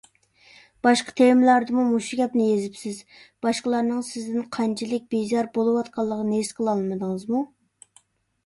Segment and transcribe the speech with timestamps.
[0.85, 3.01] باشقا تېمىلاردىمۇ مۇشۇ گەپنى يېزىپسىز،
[3.47, 7.45] باشقىلارنىڭ سىزدىن قانچىلىك بىزار بولۇۋاتقانلىقىنى ھېس قىلالمىدىڭىزمۇ؟